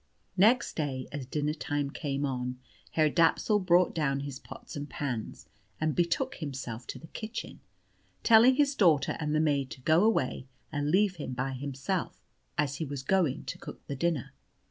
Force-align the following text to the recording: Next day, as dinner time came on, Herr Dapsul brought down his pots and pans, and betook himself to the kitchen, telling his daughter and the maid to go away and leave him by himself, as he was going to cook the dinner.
Next 0.35 0.75
day, 0.75 1.07
as 1.11 1.27
dinner 1.27 1.53
time 1.53 1.91
came 1.91 2.25
on, 2.25 2.57
Herr 2.93 3.07
Dapsul 3.07 3.59
brought 3.63 3.93
down 3.93 4.21
his 4.21 4.39
pots 4.39 4.75
and 4.75 4.89
pans, 4.89 5.45
and 5.79 5.95
betook 5.95 6.37
himself 6.37 6.87
to 6.87 6.97
the 6.97 7.05
kitchen, 7.05 7.59
telling 8.23 8.55
his 8.55 8.73
daughter 8.73 9.15
and 9.19 9.35
the 9.35 9.39
maid 9.39 9.69
to 9.69 9.81
go 9.81 10.03
away 10.03 10.47
and 10.71 10.89
leave 10.89 11.17
him 11.17 11.33
by 11.33 11.51
himself, 11.53 12.19
as 12.57 12.77
he 12.77 12.83
was 12.87 13.03
going 13.03 13.43
to 13.45 13.59
cook 13.59 13.85
the 13.85 13.95
dinner. 13.95 14.33